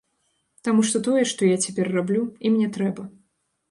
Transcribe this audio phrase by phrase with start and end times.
[0.67, 3.11] Таму што тое, што я цяпер раблю, ім не трэба.